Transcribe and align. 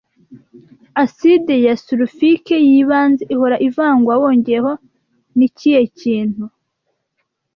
Acide 1.03 1.53
ya 1.65 1.73
sulfurike 1.85 2.55
yibanze 2.69 3.23
ihora 3.33 3.57
ivangwa 3.67 4.13
wongeyeho 4.21 4.71
nikihe 5.37 5.81
kintu 5.99 6.43